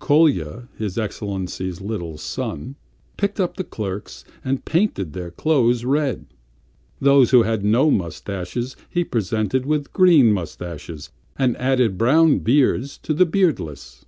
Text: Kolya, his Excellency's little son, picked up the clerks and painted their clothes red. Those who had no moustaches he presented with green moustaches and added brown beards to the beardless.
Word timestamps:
Kolya, 0.00 0.68
his 0.76 0.98
Excellency's 0.98 1.80
little 1.80 2.18
son, 2.18 2.76
picked 3.16 3.40
up 3.40 3.56
the 3.56 3.64
clerks 3.64 4.22
and 4.44 4.66
painted 4.66 5.14
their 5.14 5.30
clothes 5.30 5.82
red. 5.82 6.26
Those 7.00 7.30
who 7.30 7.44
had 7.44 7.64
no 7.64 7.90
moustaches 7.90 8.76
he 8.90 9.02
presented 9.02 9.64
with 9.64 9.94
green 9.94 10.30
moustaches 10.30 11.10
and 11.38 11.56
added 11.56 11.96
brown 11.96 12.40
beards 12.40 12.98
to 12.98 13.14
the 13.14 13.24
beardless. 13.24 14.04